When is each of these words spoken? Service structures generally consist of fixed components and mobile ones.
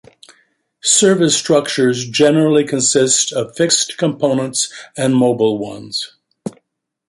Service 0.81 1.37
structures 1.37 2.09
generally 2.09 2.63
consist 2.63 3.31
of 3.33 3.55
fixed 3.55 3.97
components 3.99 4.73
and 4.97 5.15
mobile 5.15 5.59
ones. 5.59 6.13